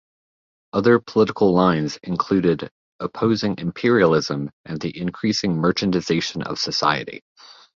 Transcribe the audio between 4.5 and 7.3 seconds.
and the increasing merchandization of society.